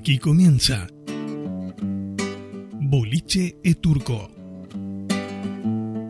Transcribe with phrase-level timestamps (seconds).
[0.00, 0.86] Aquí comienza
[2.80, 4.30] Boliche e Turco.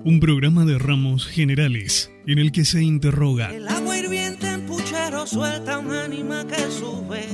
[0.04, 5.26] Un programa de ramos generales en el que se interroga, El agua hirviente en puchero
[5.26, 7.26] suelta un ánima que sube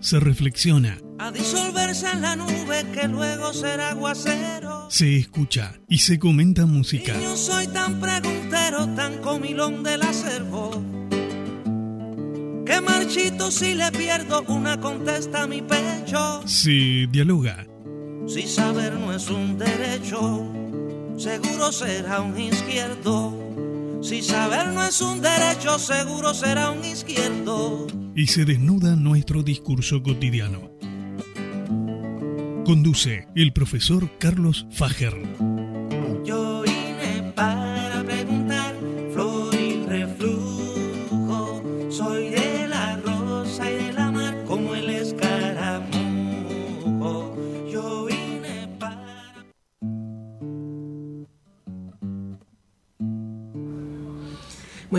[0.00, 4.88] se reflexiona, a disolverse en la nube que luego será aguacero.
[4.90, 7.14] se escucha y se comenta Y música.
[7.22, 10.82] yo soy tan preguntero, tan comilón del acervo,
[12.66, 16.42] que marchito si le pierdo una contesta a mi pecho.
[16.46, 17.66] Se dialoga,
[18.26, 20.44] Si saber no es un derecho,
[21.16, 23.32] seguro será un izquierdo.
[24.02, 27.86] Si saber no es un derecho, seguro será un izquierdo.
[28.14, 30.70] y se desnuda nuestro discurso cotidiano.
[32.64, 35.14] Conduce el profesor Carlos Fager.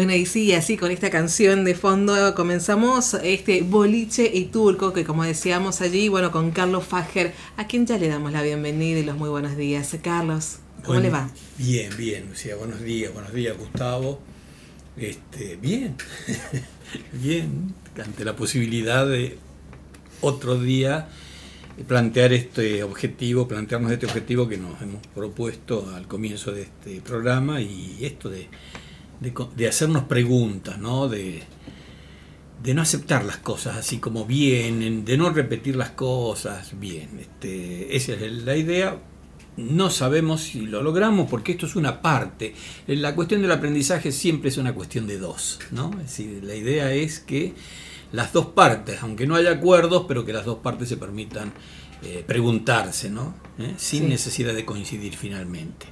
[0.07, 5.03] Bueno, y sí, así con esta canción de fondo comenzamos este boliche y turco que
[5.03, 9.03] como decíamos allí, bueno, con Carlos Fager, a quien ya le damos la bienvenida y
[9.03, 9.97] los muy buenos días.
[10.01, 11.29] Carlos, ¿cómo Bueno, le va?
[11.57, 14.21] Bien, bien, Lucía, buenos días, buenos días, Gustavo.
[14.95, 15.97] Este, bien,
[17.11, 19.37] bien, ante la posibilidad de
[20.21, 21.09] otro día
[21.85, 27.59] plantear este objetivo, plantearnos este objetivo que nos hemos propuesto al comienzo de este programa
[27.59, 28.47] y esto de,
[29.19, 31.07] de de hacernos preguntas, ¿no?
[31.07, 31.43] De,
[32.63, 37.19] de no aceptar las cosas así como vienen, de no repetir las cosas bien.
[37.19, 38.99] Este, esa es la idea.
[39.57, 42.53] No sabemos si lo logramos porque esto es una parte.
[42.87, 45.89] La cuestión del aprendizaje siempre es una cuestión de dos, ¿no?
[45.93, 47.53] Es decir, la idea es que
[48.11, 51.53] las dos partes, aunque no haya acuerdos, pero que las dos partes se permitan
[52.03, 53.33] eh, preguntarse, ¿no?
[53.57, 53.73] ¿Eh?
[53.77, 54.07] Sin Sí.
[54.09, 55.87] necesidad de coincidir finalmente.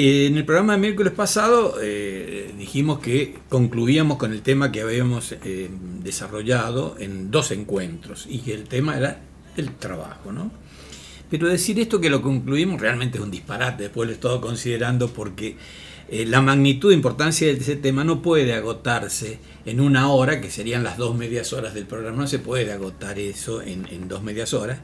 [0.00, 5.32] En el programa del miércoles pasado eh, dijimos que concluíamos con el tema que habíamos
[5.32, 5.68] eh,
[6.04, 9.20] desarrollado en dos encuentros y que el tema era
[9.56, 10.52] el trabajo, ¿no?
[11.28, 15.08] Pero decir esto que lo concluimos realmente es un disparate, después lo he estado considerando
[15.08, 15.56] porque
[16.08, 20.48] eh, la magnitud e importancia de ese tema no puede agotarse en una hora, que
[20.48, 24.22] serían las dos medias horas del programa, no se puede agotar eso en, en dos
[24.22, 24.78] medias horas,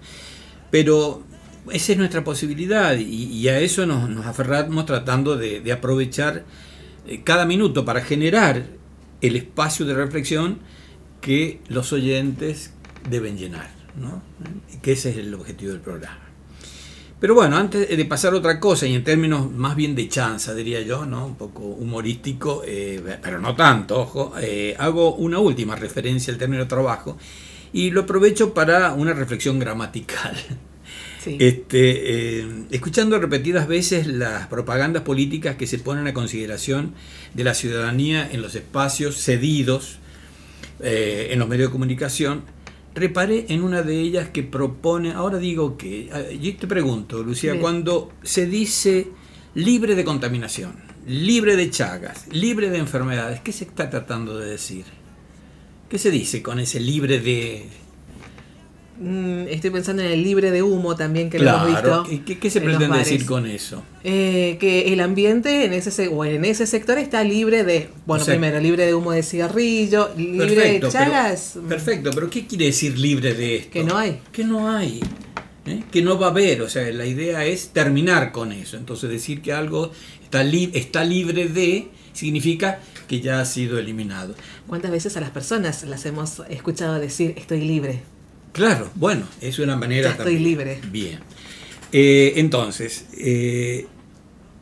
[0.72, 1.22] pero
[1.70, 6.44] esa es nuestra posibilidad y, a eso nos, aferramos tratando de, de aprovechar
[7.06, 8.66] eh, cada minuto para generar
[9.20, 10.58] el espacio de reflexión
[11.20, 12.72] que los oyentes
[13.08, 14.22] deben llenar, ¿no?
[14.82, 16.20] que ese es el objetivo del programa.
[17.20, 20.54] Pero bueno, antes de pasar a otra cosa, y en términos más bien de chanza,
[20.54, 21.24] diría yo, ¿no?
[21.24, 26.68] un poco humorístico, eh, pero no tanto, ojo, eh, hago una última referencia al término
[26.68, 27.16] trabajo
[27.72, 30.36] y lo aprovecho para una reflexión gramatical.
[31.24, 31.38] Sí.
[31.40, 36.92] Este, eh, escuchando repetidas veces las propagandas políticas que se ponen a consideración
[37.32, 40.00] de la ciudadanía en los espacios cedidos
[40.80, 42.42] eh, en los medios de comunicación,
[42.94, 47.52] reparé en una de ellas que propone, ahora digo que, eh, yo te pregunto, Lucía,
[47.52, 47.62] Bien.
[47.62, 49.08] cuando se dice
[49.54, 50.74] libre de contaminación,
[51.06, 54.84] libre de chagas, libre de enfermedades, ¿qué se está tratando de decir?
[55.88, 57.68] ¿Qué se dice con ese libre de...
[58.96, 62.10] Mm, estoy pensando en el libre de humo también que lo hemos Claro, visto.
[62.10, 63.82] ¿qué, qué- qué se pretende decir con eso?
[64.04, 68.22] Eh, que el ambiente en ese, se- o en ese sector está libre de, bueno,
[68.22, 71.50] O sea- primero, libre de humo de cigarrillo, libre Perfecto, de chagas.
[71.54, 73.70] Pero, perfecto, pero ¿qué quiere decir libre de esto?
[73.72, 74.20] Que no hay.
[74.30, 75.00] Que no hay.
[75.66, 75.82] ¿eh?
[75.90, 76.62] Que no va a haber.
[76.62, 78.76] O sea, la idea es terminar con eso.
[78.76, 79.90] Entonces decir que algo
[80.22, 82.78] está, li- está libre de significa
[83.08, 84.36] que ya ha sido eliminado.
[84.68, 88.02] ¿Cuántas veces a las personas las hemos escuchado decir estoy libre?
[88.54, 90.44] Claro, bueno, es una manera Ya estoy también.
[90.44, 90.80] libre.
[90.92, 91.18] Bien.
[91.90, 93.84] Eh, entonces, eh,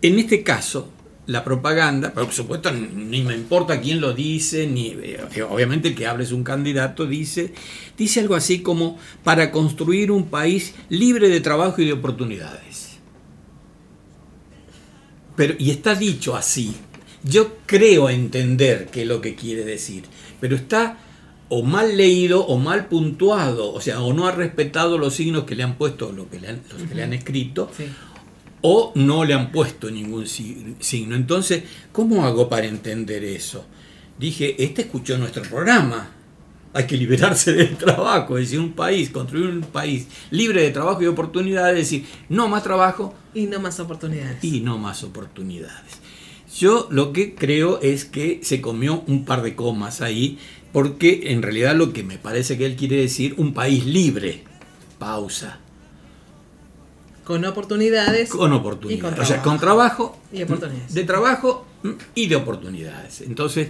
[0.00, 0.90] en este caso,
[1.26, 6.06] la propaganda, por supuesto, ni me importa quién lo dice, ni eh, obviamente el que
[6.06, 7.52] hable es un candidato, dice,
[7.98, 12.96] dice algo así como para construir un país libre de trabajo y de oportunidades.
[15.36, 16.74] Pero, y está dicho así.
[17.24, 20.04] Yo creo entender qué es lo que quiere decir,
[20.40, 20.98] pero está
[21.54, 25.54] o mal leído o mal puntuado, o sea, o no ha respetado los signos que
[25.54, 27.84] le han puesto, lo que le han, los que le han escrito, Sí.
[28.62, 31.14] o no le han puesto ningún si- signo.
[31.14, 33.66] Entonces, ¿cómo hago para entender eso?
[34.18, 36.10] Dije, este escuchó nuestro programa.
[36.74, 41.02] Hay que liberarse del trabajo, es decir, un país, construir un país libre de trabajo
[41.02, 44.42] y oportunidades, es decir, no más trabajo Y no más oportunidades.
[44.42, 46.00] y no más oportunidades.
[46.58, 50.38] Yo lo que creo es que se comió un par de comas ahí,
[50.72, 54.44] porque en realidad lo que me parece que él quiere decir, un país libre.
[54.98, 55.58] Pausa.
[57.24, 58.30] Con oportunidades.
[58.30, 59.18] Con oportunidades.
[59.18, 60.18] Y o sea, con trabajo.
[60.32, 60.94] Y oportunidades.
[60.94, 61.66] De trabajo
[62.14, 63.20] y de oportunidades.
[63.20, 63.68] Entonces,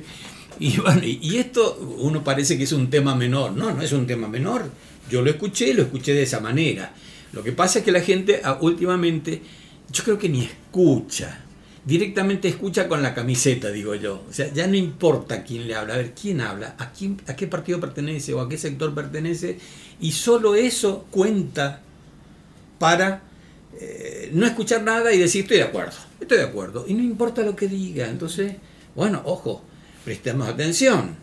[0.58, 3.52] y bueno, y esto uno parece que es un tema menor.
[3.52, 4.70] No, no es un tema menor.
[5.10, 6.94] Yo lo escuché, lo escuché de esa manera.
[7.32, 9.43] Lo que pasa es que la gente ah, últimamente,
[9.90, 11.41] yo creo que ni escucha.
[11.84, 14.25] Directamente escucha con la camiseta, digo yo.
[14.29, 15.94] O sea, ya no importa quién le habla.
[15.94, 16.76] A ver, ¿quién habla?
[16.79, 19.58] ¿A, quién, a qué partido pertenece o a qué sector pertenece?
[20.00, 21.81] Y solo eso cuenta
[22.79, 23.23] para
[23.81, 26.84] eh, no escuchar nada y decir estoy de acuerdo, estoy de acuerdo.
[26.87, 28.08] Y no importa lo que diga.
[28.08, 28.55] Entonces,
[28.94, 29.62] bueno, ojo,
[30.05, 31.21] prestemos atención.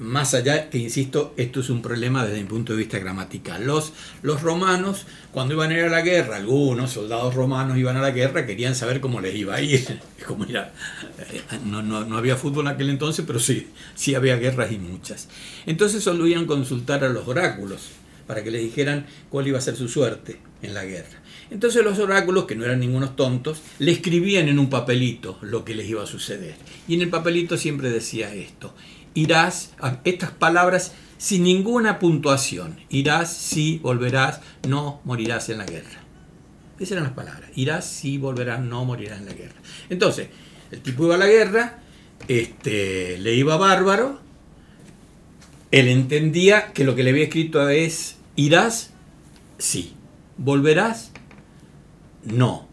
[0.00, 3.66] Más allá que, insisto, esto es un problema desde mi punto de vista gramatical.
[3.66, 3.92] Los,
[4.22, 8.10] los romanos, cuando iban a ir a la guerra, algunos soldados romanos iban a la
[8.10, 10.00] guerra, querían saber cómo les iba a ir.
[10.26, 10.72] Como era,
[11.18, 14.78] eh, no, no, no había fútbol en aquel entonces, pero sí, sí había guerras y
[14.78, 15.28] muchas.
[15.66, 17.90] Entonces solían consultar a los oráculos
[18.26, 21.20] para que les dijeran cuál iba a ser su suerte en la guerra.
[21.50, 25.74] Entonces los oráculos, que no eran ningunos tontos, le escribían en un papelito lo que
[25.74, 26.54] les iba a suceder.
[26.86, 28.72] Y en el papelito siempre decía esto,
[29.14, 29.72] irás,
[30.04, 36.00] estas palabras sin ninguna puntuación, irás, sí, volverás, no, morirás en la guerra.
[36.78, 39.60] Esas eran las palabras, irás, sí, volverás, no, morirás en la guerra.
[39.90, 40.28] Entonces,
[40.70, 41.80] el tipo iba a la guerra,
[42.26, 44.20] este, le iba bárbaro,
[45.70, 48.90] él entendía que lo que le había escrito es, irás,
[49.58, 49.94] sí,
[50.36, 51.12] volverás,
[52.24, 52.68] no.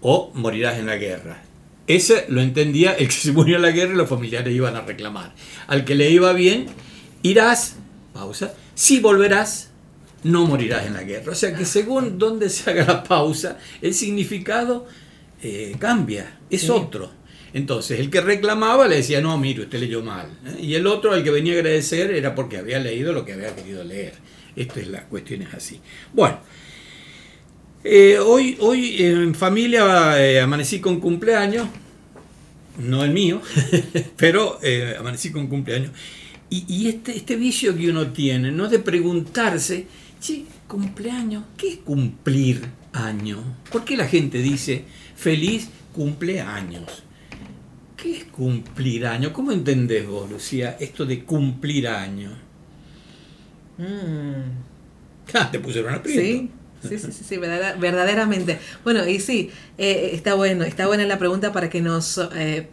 [0.00, 1.42] O morirás en la guerra.
[1.86, 4.82] Ese lo entendía el que se murió en la guerra y los familiares iban a
[4.82, 5.34] reclamar.
[5.66, 6.66] Al que le iba bien,
[7.22, 7.76] irás,
[8.12, 9.70] pausa, si volverás,
[10.24, 11.32] no morirás en la guerra.
[11.32, 14.86] O sea que según donde se haga la pausa, el significado
[15.42, 17.10] eh, cambia, es otro.
[17.52, 20.26] Entonces, el que reclamaba le decía, no, mire, usted leyó mal.
[20.44, 20.60] ¿eh?
[20.60, 23.54] Y el otro, al que venía a agradecer, era porque había leído lo que había
[23.54, 24.12] querido leer.
[24.56, 25.80] Esto es la cuestión es así.
[26.12, 26.40] Bueno,
[27.88, 31.68] eh, hoy, hoy en familia eh, amanecí con cumpleaños,
[32.78, 33.40] no el mío,
[34.16, 35.92] pero eh, amanecí con cumpleaños.
[36.48, 38.68] Y, este, este vicio que uno tiene, ¿no?
[38.68, 39.86] De preguntarse,
[40.20, 42.62] che, cumpleaños, ¿qué es cumplir
[42.92, 43.42] año?
[43.70, 44.84] ¿Por qué la gente dice
[45.16, 47.04] feliz cumpleaños?
[47.96, 49.32] ¿Qué es cumplir año?
[49.32, 52.30] ¿Cómo entendés vos, Lucía, esto de cumplir año?
[53.78, 54.66] Mm.
[55.34, 56.20] Ah, te pusieron aprieto.
[56.22, 56.50] Sí.
[56.88, 58.58] Sí, sí, sí, verdaderamente.
[58.84, 62.68] Bueno, y sí, eh, está bueno, está buena la pregunta para que nos eh,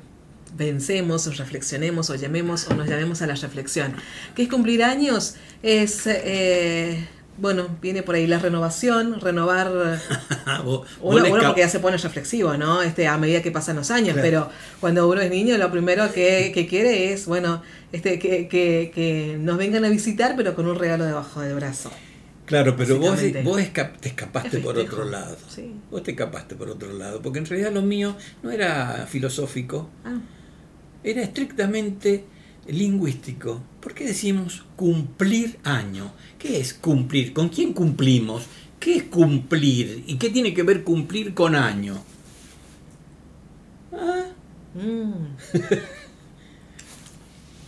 [0.57, 3.95] pensemos o reflexionemos o llamemos o nos llamemos a la reflexión.
[4.35, 5.35] ¿Qué es cumplir años?
[5.61, 7.07] Es, eh,
[7.37, 9.71] bueno, viene por ahí la renovación, renovar...
[11.01, 12.81] uno, porque ya se pone reflexivo, ¿no?
[12.83, 14.49] Este, a medida que pasan los años, pero
[14.79, 19.37] cuando uno es niño lo primero que, que quiere es, bueno, este, que, que, que
[19.39, 21.91] nos vengan a visitar, pero con un regalo debajo del brazo.
[22.45, 23.61] Claro, pero vos, vos
[24.01, 25.37] te escapaste por otro lado.
[25.89, 30.19] Vos te escapaste por otro lado, porque en realidad lo mío no era filosófico, ah.
[31.03, 32.25] era estrictamente
[32.67, 33.61] lingüístico.
[33.79, 36.13] ¿Por qué decimos cumplir año?
[36.37, 37.33] ¿Qué es cumplir?
[37.33, 38.43] ¿Con quién cumplimos?
[38.79, 40.03] ¿Qué es cumplir?
[40.07, 41.95] ¿Y qué tiene que ver cumplir con año?
[43.93, 44.25] ¿Ah?
[44.75, 45.37] Mm.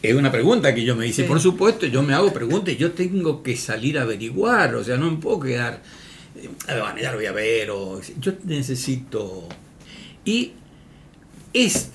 [0.09, 1.23] Es una pregunta que yo me hice.
[1.23, 4.75] Por supuesto, yo me hago preguntas y yo tengo que salir a averiguar.
[4.75, 5.81] O sea, no me puedo quedar.
[6.67, 7.69] Bueno, ya lo voy a ver.
[7.71, 9.47] O, yo necesito.
[10.23, 10.53] Y
[11.55, 11.91] es,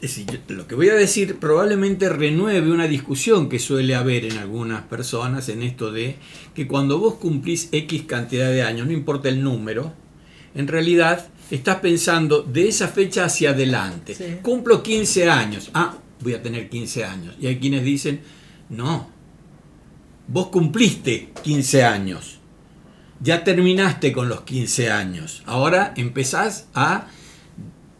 [0.48, 5.50] lo que voy a decir probablemente renueve una discusión que suele haber en algunas personas
[5.50, 6.16] en esto de
[6.54, 9.92] que cuando vos cumplís X cantidad de años, no importa el número,
[10.54, 14.40] en realidad estás pensando de esa fecha hacia adelante.
[14.42, 15.70] Cumplo 15 años.
[15.74, 17.34] Ah, voy a tener 15 años.
[17.40, 18.20] Y hay quienes dicen,
[18.68, 19.08] no,
[20.28, 22.38] vos cumpliste 15 años,
[23.20, 27.08] ya terminaste con los 15 años, ahora empezás a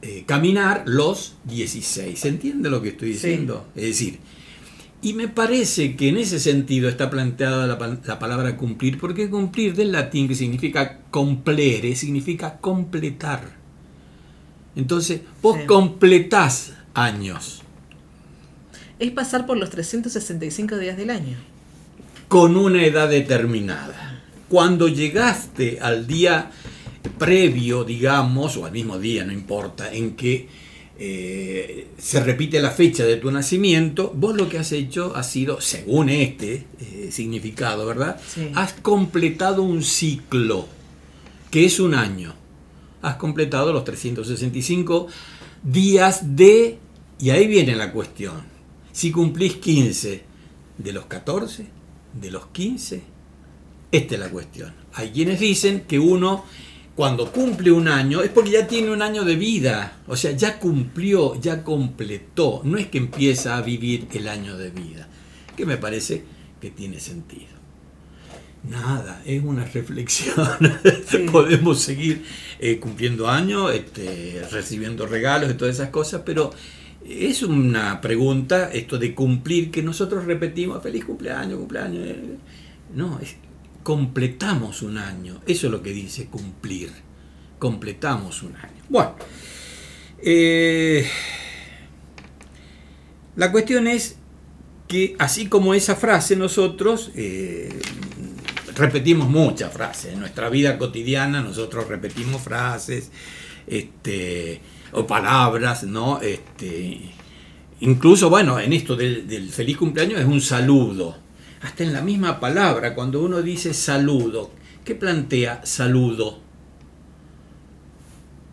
[0.02, 2.18] eh, caminar los 16.
[2.18, 3.66] ¿Se entiende lo que estoy diciendo?
[3.74, 4.20] Es decir,
[5.02, 9.92] y me parece que en ese sentido está planteada la, palabra cumplir, porque cumplir del
[9.92, 13.58] latín que significa complere, significa completar.
[14.76, 17.62] Entonces, vos completás años
[19.00, 21.36] es pasar por los 365 días del año.
[22.28, 24.22] Con una edad determinada.
[24.48, 26.50] Cuando llegaste al día
[27.18, 30.48] previo, digamos, o al mismo día, no importa, en que
[30.98, 35.62] eh, se repite la fecha de tu nacimiento, vos lo que has hecho ha sido,
[35.62, 38.20] según este eh, significado, ¿verdad?
[38.54, 40.68] Has completado un ciclo,
[41.50, 42.34] que es un año.
[43.00, 45.06] Has completado los 365
[45.62, 46.78] días de
[47.18, 48.59] Y ahí viene la cuestión.
[48.92, 50.22] Si cumplís 15
[50.78, 51.66] de los 14,
[52.20, 53.02] de los 15,
[53.92, 54.72] esta es la cuestión.
[54.94, 56.44] Hay quienes dicen que uno
[56.94, 60.58] cuando cumple un año es porque ya tiene un año de vida, o sea, ya
[60.58, 65.08] cumplió, ya completó, no es que empieza a vivir el año de vida,
[65.56, 66.24] que me parece
[66.60, 67.60] que tiene sentido.
[68.68, 70.36] Nada, es una reflexión.
[71.32, 72.22] Podemos seguir
[72.58, 76.50] eh, cumpliendo años, este, recibiendo regalos y todas esas cosas, pero
[77.04, 82.06] es una pregunta esto de cumplir que nosotros repetimos, feliz cumpleaños, cumpleaños.
[82.06, 82.36] Eh,
[82.94, 83.36] no, es,
[83.82, 85.40] completamos un año.
[85.46, 86.90] Eso es lo que dice cumplir.
[87.58, 88.82] Completamos un año.
[88.88, 89.14] Bueno,
[90.22, 91.06] eh,
[93.36, 94.16] la cuestión es
[94.88, 97.80] que así como esa frase nosotros eh,
[98.74, 100.12] repetimos muchas frases.
[100.12, 103.10] En nuestra vida cotidiana nosotros repetimos frases
[103.66, 104.60] este,
[104.92, 106.20] o palabras, ¿no?
[106.20, 107.00] Este,
[107.80, 111.16] incluso, bueno, en esto del, del feliz cumpleaños es un saludo
[111.60, 114.50] hasta en la misma palabra, cuando uno dice saludo,
[114.84, 116.40] ¿qué plantea saludo?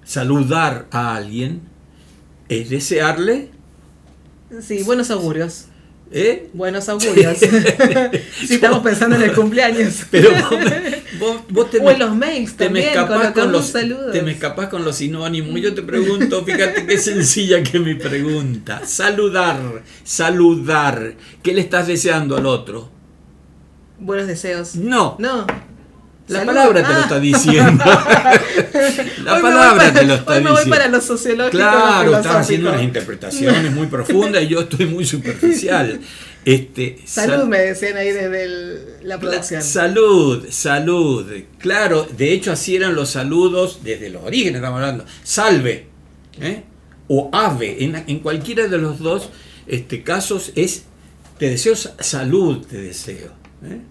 [0.03, 1.61] Saludar a alguien
[2.49, 3.49] es desearle.
[4.61, 5.65] Sí, buenos augurios.
[6.11, 6.49] ¿Eh?
[6.53, 7.37] Buenos augurios.
[8.45, 10.05] si estamos pensando en el cumpleaños.
[10.11, 10.29] Pero
[11.19, 14.11] vos, te o en los mails te me escapás con, los saludos.
[14.11, 15.59] Te me escapás con los sinónimos.
[15.61, 18.81] Yo te pregunto, fíjate qué sencilla que mi pregunta.
[18.85, 21.15] Saludar, saludar.
[21.41, 22.91] ¿Qué le estás deseando al otro?
[23.99, 24.75] Buenos deseos.
[24.75, 25.15] No.
[25.19, 25.45] No.
[26.27, 27.83] La palabra te lo está diciendo.
[29.23, 31.57] la palabra te lo está hoy me voy para lo sociológico.
[31.57, 35.99] Claro, estás haciendo unas interpretaciones muy profundas y yo estoy muy superficial.
[36.47, 39.61] Este, salud, me decían ahí desde la producción.
[39.61, 41.29] salud, salud.
[41.57, 45.03] Claro, de hecho así eran los saludos desde los orígenes, estamos hablando.
[45.23, 45.87] Salve
[46.39, 46.63] ¿eh?
[47.09, 47.83] o ave.
[47.83, 49.29] En, en, cualquiera de los dos
[49.67, 50.83] este, casos es,
[51.37, 53.33] te deseo salud, te deseo.
[53.65, 53.81] ¿Eh?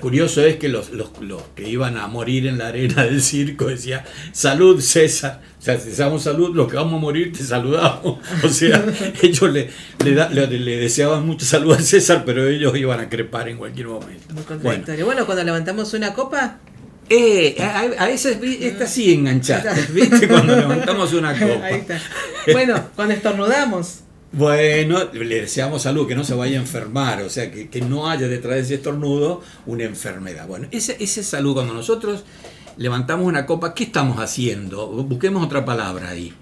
[0.00, 1.10] Curioso es que los, los,
[1.54, 5.90] que iban a morir en la arena del circo decía salud César, o sea, si
[5.90, 8.18] damos salud, los que vamos a morir te saludamos.
[8.44, 8.84] O sea,
[9.22, 9.70] ellos le,
[10.04, 14.34] le, deseaban mucha salud a César, pero ellos iban a crepar en cualquier momento.
[14.62, 14.84] Bueno.
[15.04, 16.58] bueno, cuando levantamos una copa,
[17.08, 20.28] eh, a, a esa esta sí enganchaste, ¿viste?
[20.28, 21.64] Cuando levantamos una copa.
[21.64, 22.00] Ahí está.
[22.52, 24.00] Bueno, cuando estornudamos.
[24.32, 28.28] Bueno, le deseamos salud, que no se vaya a enfermar, o sea, que, no haya
[28.28, 30.46] detrás de ese estornudo una enfermedad.
[30.46, 32.24] Bueno, ese, ese salud, cuando nosotros
[32.76, 34.86] levantamos una copa, ¿qué estamos haciendo?
[34.86, 36.32] Busquemos otra palabra ahí.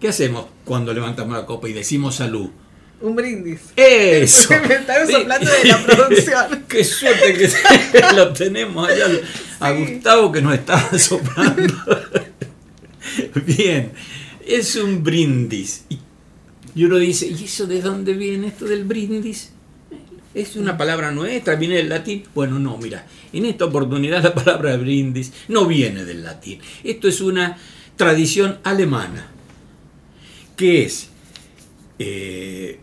[0.00, 2.50] ¿Qué hacemos cuando levantamos la copa y decimos salud?
[3.00, 3.60] Un brindis.
[3.74, 4.50] Eso.
[4.68, 6.64] Me están soplando de la producción.
[6.68, 7.50] Qué suerte que
[8.14, 9.06] lo tenemos allá
[9.58, 11.74] a Gustavo que nos está soplando.
[13.44, 13.92] Bien,
[14.46, 15.84] es un brindis.
[15.88, 15.98] Y
[16.82, 19.52] uno dice, ¿y eso de dónde viene esto del brindis?
[20.34, 21.54] ¿Es una palabra nuestra?
[21.54, 22.24] ¿Viene del latín?
[22.34, 26.58] Bueno, no, mira, en esta oportunidad la palabra brindis no viene del latín.
[26.82, 27.56] Esto es una
[27.96, 29.30] tradición alemana,
[30.56, 31.10] que es
[32.00, 32.80] eh,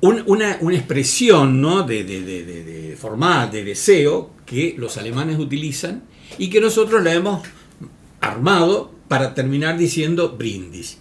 [0.00, 1.84] una, expresión ¿no?
[1.84, 6.02] de, de, formal, de deseo, que los alemanes utilizan
[6.38, 7.46] y que nosotros la hemos
[8.20, 10.98] armado para terminar diciendo brindis.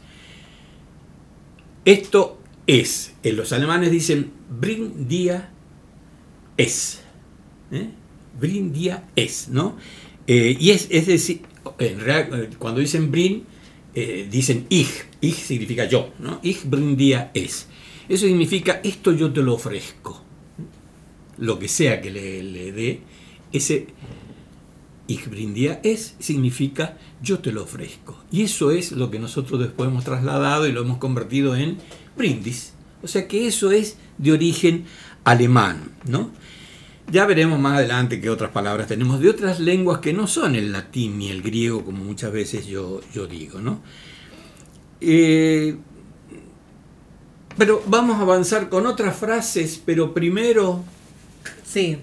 [1.88, 5.54] Esto es, en los alemanes dicen bring dia
[6.58, 7.02] es.
[7.72, 7.88] ¿eh?
[8.38, 9.78] Bring dia es, ¿no?
[10.28, 11.44] Eh, y es, es decir,
[11.80, 13.46] en real, cuando dicen bring,
[13.96, 14.90] eh, dicen ich.
[15.22, 16.42] Ich significa yo, ¿no?
[16.44, 17.68] Ich bring dia es.
[18.10, 20.22] Eso significa esto yo te lo ofrezco.
[21.38, 23.00] Lo que sea que le dé,
[23.54, 23.88] ese
[25.08, 28.18] Ich bring dia es significa yo te lo ofrezco.
[28.32, 31.78] Y eso es lo que nosotros después hemos trasladado y lo hemos convertido en
[32.16, 32.74] brindis.
[33.02, 34.86] O sea que eso es de origen
[35.24, 36.32] alemán, ¿no?
[37.10, 40.74] Ya veremos más adelante qué otras palabras tenemos de otras lenguas que no son el
[40.74, 43.82] latín ni el griego, como muchas veces yo, yo digo, ¿no?
[45.00, 45.78] Eh,
[47.58, 50.84] pero vamos a avanzar con otras frases, pero primero...
[51.66, 51.98] Sí.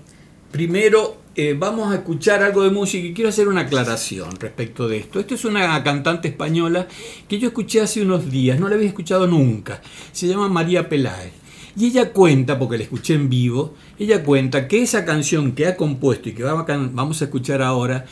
[0.55, 4.99] Primero eh, vamos a escuchar algo de música y quiero hacer una aclaración respecto de
[4.99, 5.19] esto.
[5.19, 6.87] Esto es una cantante española
[7.27, 9.83] que yo escuché hace unos días, no la había escuchado nunca.
[10.13, 11.33] Se llama María Peláez.
[11.77, 15.77] Y ella cuenta, porque la escuché en vivo, ella cuenta que esa canción que ha
[15.77, 18.05] compuesto y que vamos a escuchar ahora,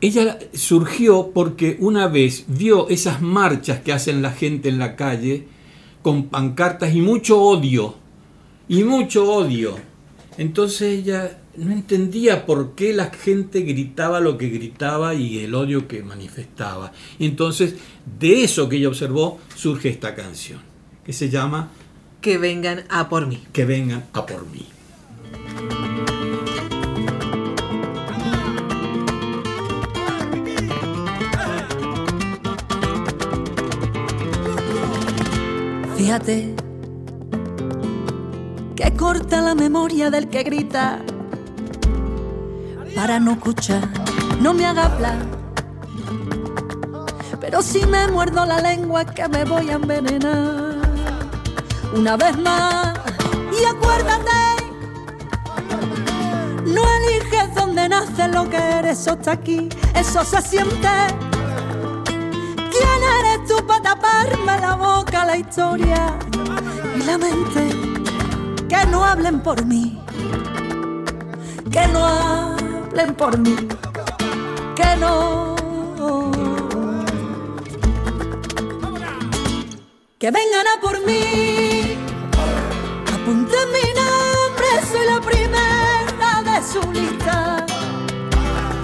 [0.00, 5.46] ella surgió porque una vez vio esas marchas que hacen la gente en la calle
[6.00, 7.96] con pancartas y mucho odio,
[8.66, 9.92] y mucho odio.
[10.36, 15.86] Entonces ella no entendía por qué la gente gritaba lo que gritaba y el odio
[15.86, 16.92] que manifestaba.
[17.18, 17.76] Y entonces,
[18.18, 20.60] de eso que ella observó, surge esta canción,
[21.04, 21.70] que se llama
[22.20, 23.42] Que vengan a por mí.
[23.52, 24.66] Que vengan a por mí.
[35.96, 36.63] Fíjate
[38.76, 40.98] que corta la memoria del que grita
[42.94, 43.88] para no escuchar,
[44.40, 45.18] no me haga hablar.
[47.40, 50.74] Pero si me muerdo la lengua que me voy a envenenar
[51.94, 52.94] una vez más.
[53.52, 54.30] Y acuérdate,
[56.66, 60.88] no eliges dónde nace lo que eres, eso está aquí, eso se siente.
[62.56, 66.18] ¿Quién eres tú para taparme la boca, la historia
[66.96, 68.03] y la mente?
[68.74, 70.02] Que no hablen por mí,
[71.70, 73.54] que no hablen por mí,
[74.74, 75.54] que no.
[80.18, 81.96] Que vengan a por mí,
[83.14, 87.64] apunten mi nombre, soy la primera de su lista.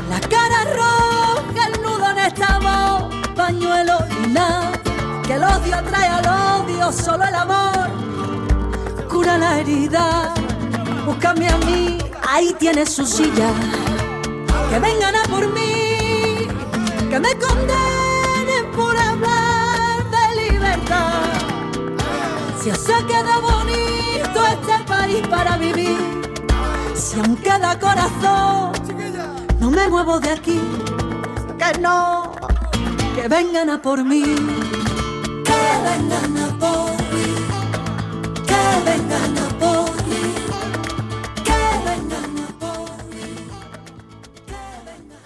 [0.09, 4.71] La cara roja, el nudo en esta voz, pañuelo y nada.
[5.27, 8.00] Que el odio atrae al odio, solo el amor
[9.21, 10.33] cura la herida.
[11.05, 13.51] Búscame a mí, ahí tienes su silla.
[14.71, 16.49] Que vengan a por mí,
[17.11, 21.33] que me condenen por hablar de libertad.
[22.63, 25.99] Si os ha quedado bonito este país para vivir,
[26.95, 28.73] si aún queda corazón,
[29.59, 30.61] no me muevo de aquí,
[31.59, 32.33] que no,
[33.15, 34.23] que vengan a por mí,
[35.49, 37.60] que vengan a por mí,
[38.91, 40.23] vengan a por mí,
[41.45, 43.23] que vengan a por mí,
[44.47, 44.55] que
[44.85, 45.21] vengan.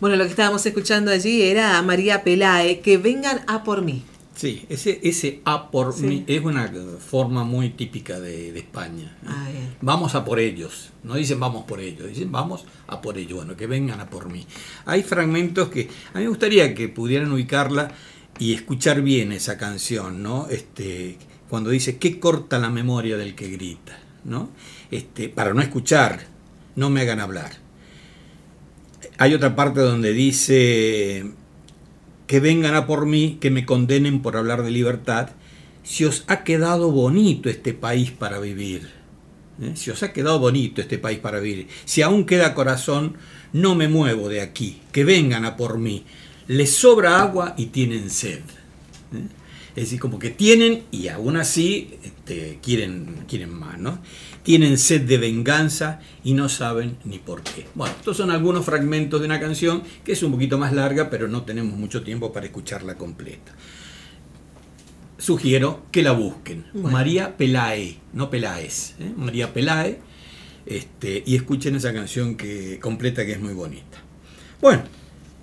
[0.00, 4.04] Bueno, lo que estábamos escuchando allí era a María Pelae, que vengan a por mí.
[4.34, 6.02] Sí, ese, ese a por Sí.
[6.06, 9.16] mí es una forma muy típica de, de España.
[9.26, 9.74] Ah, bien.
[9.80, 10.90] Vamos a por ellos.
[11.04, 13.34] No dicen vamos por ellos, dicen vamos a por ellos.
[13.38, 14.46] Bueno, que vengan a por mí.
[14.86, 17.92] Hay fragmentos que a mí me gustaría que pudieran ubicarla
[18.38, 20.48] y escuchar bien esa canción, ¿no?
[20.48, 21.18] Este,
[21.52, 24.48] cuando dice qué corta la memoria del que grita, ¿no?
[24.90, 26.20] Este, para no escuchar,
[26.76, 27.50] no me hagan hablar.
[29.18, 31.26] Hay otra parte donde dice
[32.26, 35.28] que vengan a por mí, que me condenen por hablar de libertad,
[35.82, 38.88] si os ha quedado bonito este país para vivir.
[39.60, 39.72] ¿eh?
[39.74, 43.18] Si os ha quedado bonito este país para vivir, si aún queda corazón,
[43.52, 46.06] no me muevo de aquí, que vengan a por mí.
[46.48, 48.40] Les sobra agua y tienen sed.
[49.12, 49.41] ¿eh?
[49.74, 54.00] Es decir, como que tienen y aún así este, quieren, quieren más, ¿no?
[54.42, 57.66] Tienen sed de venganza y no saben ni por qué.
[57.74, 61.26] Bueno, estos son algunos fragmentos de una canción que es un poquito más larga, pero
[61.26, 63.52] no tenemos mucho tiempo para escucharla completa.
[65.16, 66.66] Sugiero que la busquen.
[66.74, 66.90] Bueno.
[66.90, 69.12] María Pelae, no Peláez, ¿eh?
[69.16, 70.00] María Pelae,
[70.66, 74.02] este, y escuchen esa canción que, completa que es muy bonita.
[74.60, 74.82] Bueno,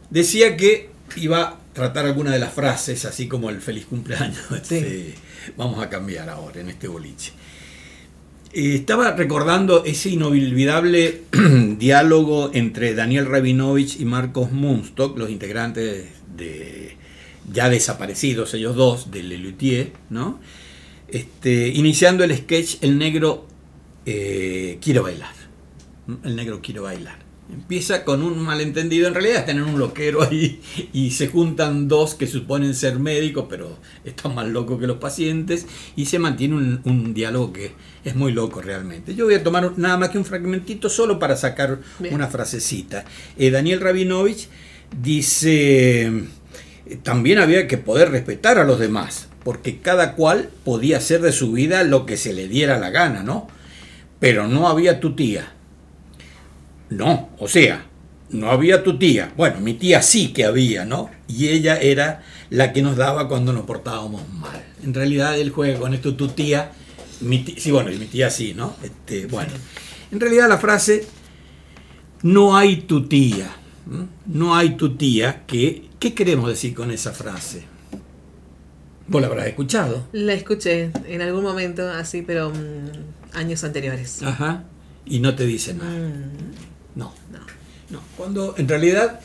[0.09, 4.51] decía que iba tratar alguna de las frases, así como el feliz cumpleaños.
[4.51, 5.15] este,
[5.55, 7.31] vamos a cambiar ahora en este boliche.
[8.51, 11.21] Eh, Estaba recordando ese inolvidable
[11.77, 16.97] diálogo entre Daniel Rabinovich y Marcos Munstock, los integrantes de
[17.51, 20.39] ya desaparecidos ellos dos de Lelutier, ¿no?
[21.07, 23.47] Este, iniciando el sketch El negro
[24.05, 25.33] eh, quiero bailar.
[26.25, 27.28] El negro quiero bailar.
[27.51, 30.61] Empieza con un malentendido, en realidad están en un loquero ahí
[30.93, 35.65] y se juntan dos que suponen ser médicos, pero están más locos que los pacientes
[35.95, 37.71] y se mantiene un, un diálogo que
[38.03, 39.15] es muy loco realmente.
[39.15, 42.13] Yo voy a tomar nada más que un fragmentito solo para sacar Bien.
[42.13, 43.05] una frasecita.
[43.37, 44.47] Eh, Daniel Rabinovich
[45.01, 46.11] dice,
[47.03, 51.51] también había que poder respetar a los demás, porque cada cual podía hacer de su
[51.51, 53.47] vida lo que se le diera la gana, ¿no?
[54.19, 55.53] Pero no había tu tía.
[56.89, 57.85] No, o sea,
[58.31, 59.31] no había tu tía.
[59.35, 61.09] Bueno, mi tía sí que había, ¿no?
[61.27, 64.63] Y ella era la que nos daba cuando nos portábamos mal.
[64.83, 66.71] En realidad él juega con esto, tu tía,
[67.21, 68.75] mi tía, sí, bueno, y mi tía sí, ¿no?
[68.83, 69.51] Este, bueno,
[70.11, 71.05] en realidad la frase,
[72.23, 73.49] no hay tu tía,
[74.25, 77.63] no hay tu tía, que, ¿qué queremos decir con esa frase?
[79.07, 80.07] Vos la habrás escuchado.
[80.11, 84.21] La escuché en algún momento así, pero mm, años anteriores.
[84.21, 84.65] Ajá.
[85.05, 85.89] Y no te dice nada.
[85.89, 87.13] Mm, No.
[87.31, 87.39] no.
[87.89, 89.19] No, cuando en realidad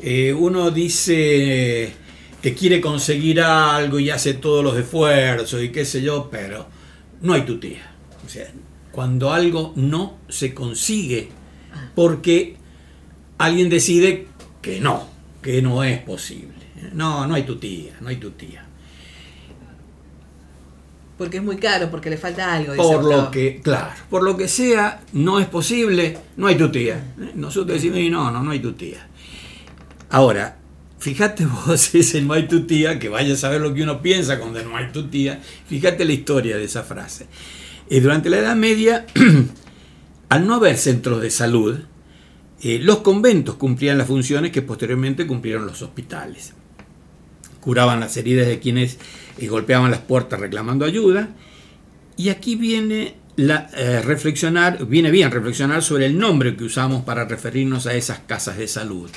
[0.00, 1.92] eh, uno dice
[2.40, 6.66] que quiere conseguir algo y hace todos los esfuerzos y qué sé yo, pero
[7.22, 7.90] no hay tu tía.
[8.24, 8.52] O sea,
[8.92, 11.30] cuando algo no se consigue
[11.94, 12.56] porque
[13.38, 14.28] alguien decide
[14.62, 15.08] que no,
[15.42, 16.54] que no es posible.
[16.92, 18.63] No, no hay tu tía, no hay tu tía.
[21.16, 22.74] Porque es muy caro, porque le falta algo.
[22.74, 23.30] Por lo Octavo.
[23.30, 26.96] que, claro, por lo que sea, no es posible, no hay tu tía.
[27.20, 27.30] ¿eh?
[27.34, 29.06] Nosotros decimos, "Y no, no, no hay tu tía.
[30.10, 30.56] Ahora,
[30.98, 34.38] fíjate vos ese no hay tu tía, que vaya a saber lo que uno piensa
[34.40, 35.40] cuando no hay tu tía.
[35.68, 37.26] Fíjate la historia de esa frase.
[37.88, 39.06] Eh, durante la Edad Media,
[40.30, 41.78] al no haber centros de salud,
[42.62, 46.54] eh, los conventos cumplían las funciones que posteriormente cumplieron los hospitales.
[47.64, 48.98] Curaban las heridas de quienes
[49.38, 51.30] eh, golpeaban las puertas reclamando ayuda.
[52.16, 57.24] Y aquí viene la, eh, reflexionar, viene bien reflexionar sobre el nombre que usamos para
[57.24, 59.10] referirnos a esas casas de salud,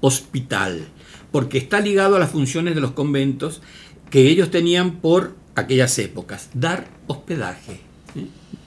[0.00, 0.88] hospital,
[1.30, 3.60] porque está ligado a las funciones de los conventos
[4.08, 7.80] que ellos tenían por aquellas épocas, dar hospedaje.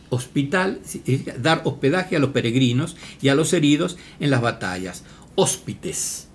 [0.09, 0.79] Hospital,
[1.41, 5.03] dar hospedaje a los peregrinos y a los heridos en las batallas.
[5.33, 6.27] Hóspites.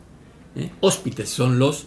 [0.56, 0.70] ¿eh?
[0.80, 1.86] Hóspites son los,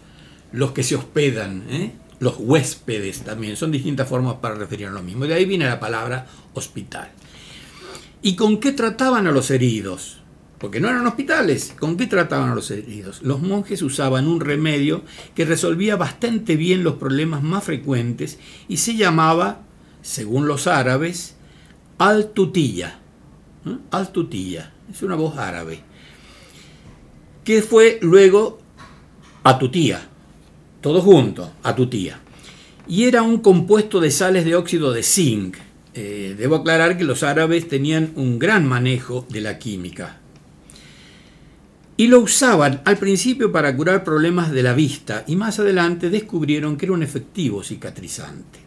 [0.52, 1.92] los que se hospedan, ¿eh?
[2.20, 5.26] los huéspedes también, son distintas formas para referir a lo mismo.
[5.26, 7.10] De ahí viene la palabra hospital.
[8.22, 10.22] ¿Y con qué trataban a los heridos?
[10.60, 11.74] Porque no eran hospitales.
[11.80, 13.24] ¿Con qué trataban a los heridos?
[13.24, 15.02] Los monjes usaban un remedio
[15.34, 18.38] que resolvía bastante bien los problemas más frecuentes
[18.68, 19.64] y se llamaba,
[20.04, 21.36] según los árabes,
[21.98, 23.00] altutilla.
[23.66, 23.78] ¿eh?
[23.90, 24.72] Altutilla.
[24.92, 25.80] Es una voz árabe.
[27.44, 28.60] Que fue luego
[29.44, 30.11] atutía
[30.82, 32.20] todo junto, a tu tía.
[32.88, 35.58] Y era un compuesto de sales de óxido de zinc.
[35.94, 40.18] Eh, debo aclarar que los árabes tenían un gran manejo de la química.
[41.98, 46.76] Y lo usaban al principio para curar problemas de la vista y más adelante descubrieron
[46.76, 48.60] que era un efectivo cicatrizante.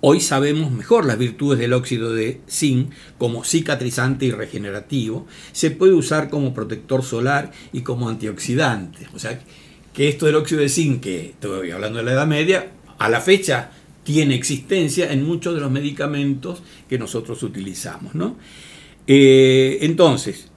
[0.00, 5.26] Hoy sabemos mejor las virtudes del óxido de zinc como cicatrizante y regenerativo.
[5.52, 9.08] Se puede usar como protector solar y como antioxidante.
[9.12, 9.40] O sea,
[9.98, 13.20] que esto del óxido de zinc, que estoy hablando de la Edad Media, a la
[13.20, 13.72] fecha
[14.04, 18.14] tiene existencia en muchos de los medicamentos que nosotros utilizamos.
[18.14, 18.36] ¿no?
[19.08, 20.52] Eh, entonces,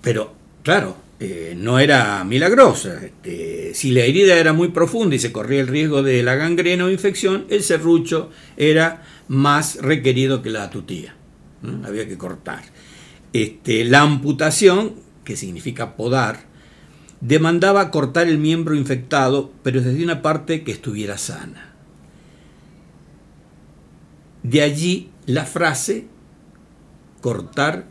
[0.00, 3.04] pero claro, eh, no era milagrosa.
[3.04, 6.86] Este, si la herida era muy profunda y se corría el riesgo de la gangrena
[6.86, 11.14] o infección, el serrucho era más requerido que la tutía.
[11.84, 12.62] Había que cortar.
[13.34, 16.55] Este, la amputación, que significa podar,
[17.20, 21.74] demandaba cortar el miembro infectado, pero desde una parte que estuviera sana.
[24.42, 26.06] De allí la frase
[27.20, 27.86] cortar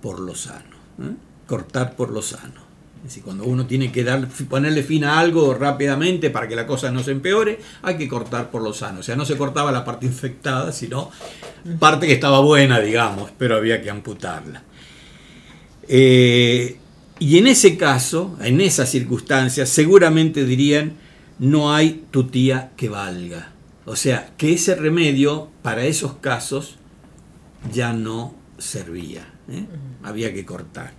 [0.00, 0.76] por lo sano.
[1.02, 1.14] ¿eh?
[1.46, 2.68] Cortar por lo sano.
[2.98, 6.66] Es decir, cuando uno tiene que dar, ponerle fin a algo rápidamente para que la
[6.66, 9.00] cosa no se empeore, hay que cortar por lo sano.
[9.00, 11.10] O sea, no se cortaba la parte infectada, sino
[11.78, 14.62] parte que estaba buena, digamos, pero había que amputarla.
[15.86, 16.78] Eh,
[17.18, 20.94] y en ese caso, en esas circunstancias, seguramente dirían,
[21.38, 23.52] no hay tu tía que valga.
[23.84, 26.76] O sea, que ese remedio para esos casos
[27.72, 29.32] ya no servía.
[29.48, 29.64] ¿eh?
[30.02, 30.92] Había que cortar.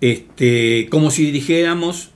[0.00, 2.10] Este, como si dijéramos,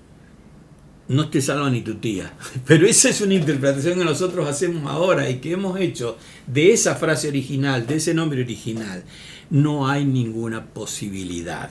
[1.09, 2.33] no te salva ni tu tía.
[2.67, 6.95] Pero esa es una interpretación que nosotros hacemos ahora y que hemos hecho de esa
[6.95, 9.03] frase original, de ese nombre original.
[9.51, 11.71] No hay ninguna posibilidad.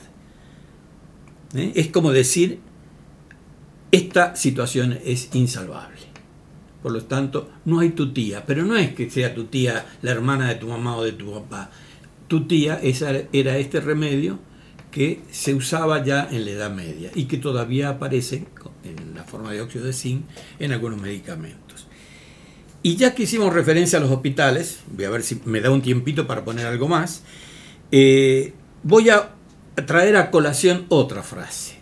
[1.54, 1.72] ¿Eh?
[1.74, 2.60] Es como decir,
[3.90, 6.00] esta situación es insalvable.
[6.82, 10.10] Por lo tanto, no hay tu tía, pero no es que sea tu tía la
[10.10, 11.70] hermana de tu mamá o de tu papá.
[12.26, 14.38] Tu tía esa era este remedio
[14.90, 18.46] que se usaba ya en la Edad Media y que todavía aparece
[18.84, 20.24] en la forma de óxido de zinc
[20.58, 21.86] en algunos medicamentos.
[22.82, 25.82] Y ya que hicimos referencia a los hospitales, voy a ver si me da un
[25.82, 27.22] tiempito para poner algo más,
[27.92, 29.30] eh, voy a
[29.86, 31.76] traer a colación otra frase.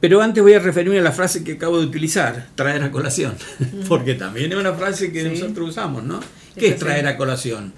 [0.00, 3.34] Pero antes voy a referirme a la frase que acabo de utilizar, traer a colación,
[3.88, 5.28] porque también es una frase que Sí.
[5.40, 6.20] nosotros usamos, ¿no?
[6.56, 7.72] ¿Qué es traer a colación?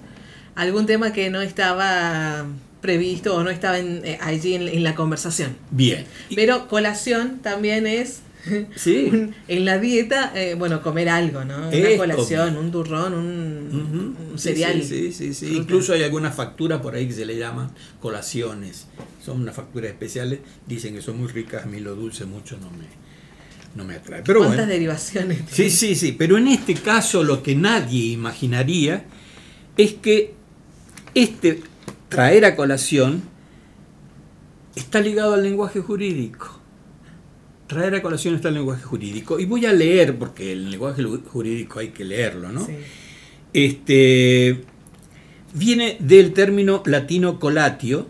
[0.55, 2.45] Algún tema que no estaba
[2.81, 5.55] previsto o no estaba en- eh, allí en, en la conversación.
[5.71, 6.05] Bien.
[6.35, 8.21] Pero colación también es
[8.75, 9.09] Sí.
[9.11, 11.69] un- en la dieta, eh, bueno, comer algo, ¿no?
[11.69, 14.83] Una colación, un turrón, un, cereal.
[14.83, 15.55] Sí, sí, sí.
[15.55, 18.87] Incluso hay algunas facturas por ahí que se le llaman colaciones.
[19.23, 20.39] Son unas facturas especiales.
[20.67, 21.63] Dicen que son muy ricas.
[21.63, 22.85] A mí lo dulce mucho no me,
[23.75, 24.21] no me atrae.
[24.23, 24.71] Pero ¿Cuántas bueno.
[24.73, 25.39] derivaciones?
[25.49, 26.11] Sí, sí, sí.
[26.11, 29.05] Pero en este caso lo que nadie imaginaría
[29.77, 30.33] es que
[31.13, 31.61] este
[32.09, 33.23] traer a colación
[34.75, 36.59] está ligado al lenguaje jurídico.
[37.67, 39.39] Traer a colación está el lenguaje jurídico.
[39.39, 42.65] Y voy a leer, porque el lenguaje jurídico hay que leerlo, ¿no?
[42.65, 42.73] Sí.
[43.53, 44.61] Este,
[45.53, 48.07] viene del término latino colatio,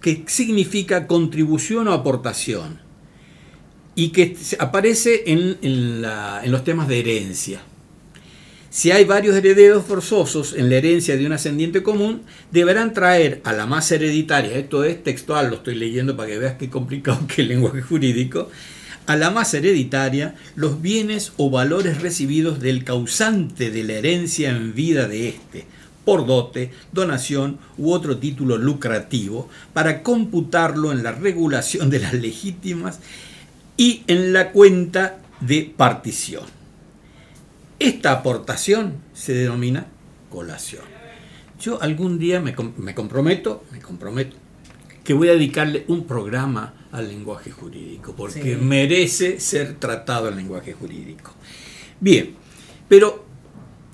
[0.00, 2.78] que significa contribución o aportación,
[3.94, 7.60] y que aparece en, en la- en los temas de herencia.
[8.70, 13.52] Si hay varios herederos forzosos en la herencia de un ascendiente común, deberán traer a
[13.54, 17.42] la masa hereditaria, esto es textual, lo estoy leyendo para que veas qué complicado que
[17.42, 18.50] el lenguaje jurídico,
[19.06, 24.74] a la masa hereditaria los bienes o valores recibidos del causante de la herencia en
[24.74, 25.66] vida de éste,
[26.04, 33.00] por dote, donación u otro título lucrativo, para computarlo en la regulación de las legítimas
[33.76, 36.44] y en la cuenta de partición.
[37.78, 39.86] Esta aportación se denomina
[40.30, 40.82] colación.
[41.60, 44.36] Yo algún día me, me comprometo, me comprometo,
[45.04, 50.72] que voy a dedicarle un programa al lenguaje jurídico, porque merece ser tratado el lenguaje
[50.72, 51.34] jurídico.
[52.00, 52.34] Bien,
[52.88, 53.24] pero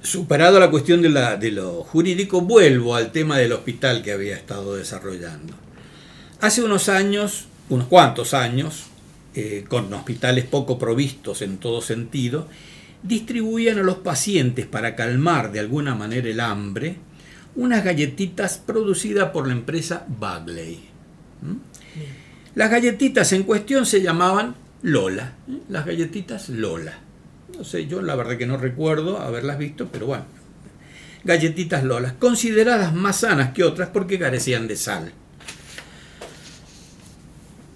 [0.02, 4.36] superado la cuestión de, la, de lo jurídico, vuelvo al tema del hospital que había
[4.36, 5.54] estado desarrollando.
[6.40, 8.86] Hace unos años, unos cuantos años,
[9.34, 12.48] eh, con hospitales poco provistos en todo sentido,
[13.02, 16.96] distribuían a los pacientes para calmar de alguna manera el hambre
[17.54, 20.80] unas galletitas producidas por la empresa Bagley.
[22.54, 25.58] Las galletitas en cuestión se llamaban Lola, ¿eh?
[25.68, 26.98] las galletitas Lola.
[27.56, 30.24] No sé, yo la verdad que no recuerdo haberlas visto, pero bueno.
[31.24, 35.12] Galletitas Lolas, consideradas más sanas que otras porque carecían de sal.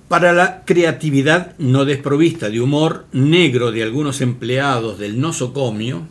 [0.08, 6.06] Para la creatividad no desprovista de humor negro de algunos empleados del nosocomio,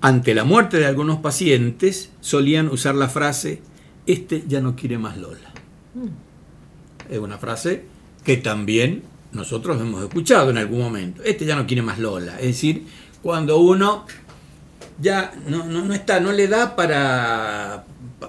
[0.00, 3.62] ante la muerte de algunos pacientes solían usar la frase,
[4.06, 5.52] este ya no quiere más Lola.
[7.12, 7.82] Es una frase
[8.24, 11.22] que también nosotros hemos escuchado en algún momento.
[11.22, 12.40] Este ya no quiere más Lola.
[12.40, 12.84] Es decir,
[13.20, 14.06] cuando uno
[14.98, 17.84] ya no, no, está, no le da para,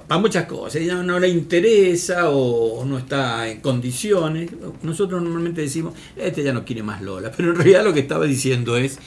[0.05, 4.51] para muchas cosas, ya no le interesa o no está en condiciones.
[4.81, 8.25] Nosotros normalmente decimos, este ya no quiere más Lola, pero en realidad lo que estaba
[8.25, 8.99] diciendo es,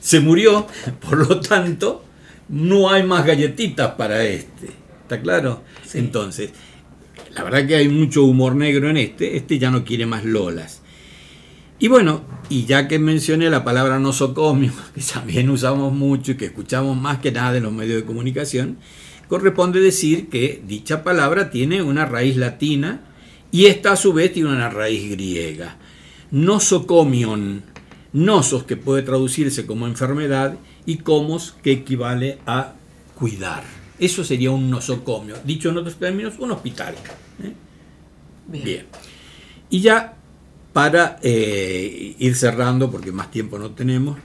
[0.00, 0.68] se murió,
[1.00, 2.04] por lo tanto,
[2.48, 4.68] no hay más galletitas para este.
[5.02, 5.62] ¿Está claro?
[5.92, 6.52] Entonces,
[7.34, 10.82] la verdad que hay mucho humor negro en este, este ya no quiere más Lolas.
[11.78, 16.46] Y bueno, y ya que mencioné la palabra nosocomio, que también usamos mucho y que
[16.46, 18.78] escuchamos más que nada en los medios de comunicación,
[19.28, 23.00] corresponde decir que dicha palabra tiene una raíz latina
[23.50, 25.76] y esta a su vez tiene una raíz griega.
[26.30, 27.62] Nosocomion,
[28.12, 32.74] nosos que puede traducirse como enfermedad y comos que equivale a
[33.14, 33.81] cuidar.
[34.02, 35.36] Eso sería un nosocomio.
[35.44, 36.96] Dicho en otros términos, un hospital.
[37.40, 37.52] ¿eh?
[38.48, 38.86] Bien.
[39.70, 40.16] Y ya
[40.72, 44.18] para eh, ir cerrando, porque más tiempo no tenemos,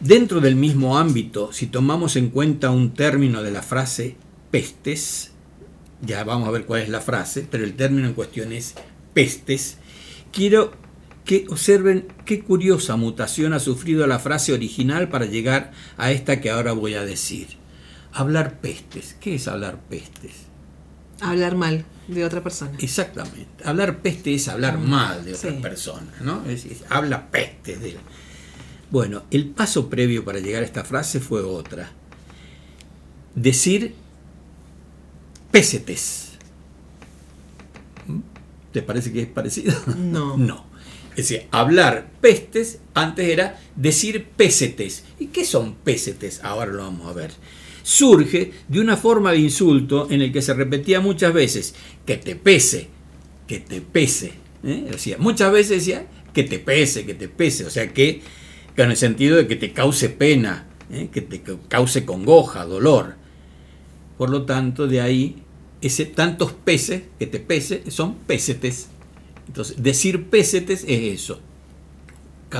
[0.00, 4.16] dentro del mismo ámbito, si tomamos en cuenta un término de la frase
[4.50, 5.30] pestes,
[6.02, 8.74] ya vamos a ver cuál es la frase, pero el término en cuestión es
[9.14, 9.78] pestes,
[10.32, 10.72] quiero
[11.24, 16.50] que observen qué curiosa mutación ha sufrido la frase original para llegar a esta que
[16.50, 17.59] ahora voy a decir.
[18.12, 19.16] Hablar pestes.
[19.20, 20.32] ¿Qué es hablar pestes?
[21.20, 22.72] Hablar mal de otra persona.
[22.78, 23.64] Exactamente.
[23.64, 26.44] Hablar peste es hablar ah, mal de otra persona, ¿no?
[26.48, 27.96] Es habla peste de
[28.90, 31.90] Bueno, el paso previo para llegar a esta frase fue otra.
[33.34, 33.94] Decir
[35.50, 36.30] pésetes.
[38.06, 38.20] ¿Mm?
[38.72, 39.74] ¿Te parece que es parecido?
[39.96, 40.36] No.
[40.38, 40.70] no.
[41.10, 45.04] Es decir, hablar pestes antes era decir pésetes.
[45.18, 46.42] ¿Y qué son pésetes?
[46.42, 47.32] Ahora lo vamos a ver
[47.82, 51.74] surge de una forma de insulto en el que se repetía muchas veces
[52.06, 52.88] que te pese,
[53.46, 54.32] que te pese.
[54.64, 54.86] ¿eh?
[54.90, 58.22] Decía, muchas veces decía que te pese, que te pese, o sea que
[58.76, 61.08] con el sentido de que te cause pena, ¿eh?
[61.12, 63.16] que te cause congoja, dolor.
[64.16, 65.42] Por lo tanto, de ahí
[65.80, 68.88] ese tantos peces que te pese son pésetes.
[69.46, 71.40] Entonces, decir pésetes es eso,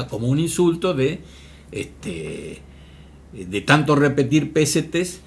[0.09, 1.21] como un insulto de
[1.71, 2.63] este
[3.33, 5.21] de tanto repetir pésetes,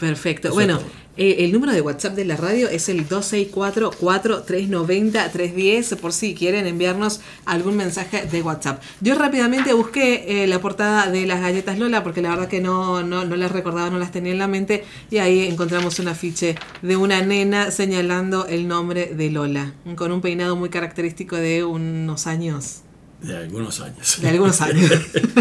[0.00, 0.48] Perfecto.
[0.48, 0.80] Eso bueno,
[1.16, 7.20] eh, el número de WhatsApp de la radio es el 264-4390-310 por si quieren enviarnos
[7.44, 8.82] algún mensaje de WhatsApp.
[9.02, 13.02] Yo rápidamente busqué eh, la portada de las galletas Lola porque la verdad que no,
[13.02, 16.54] no, no las recordaba, no las tenía en la mente y ahí encontramos un afiche
[16.80, 22.26] de una nena señalando el nombre de Lola con un peinado muy característico de unos
[22.26, 22.84] años.
[23.22, 24.18] De algunos años.
[24.20, 24.90] De algunos años.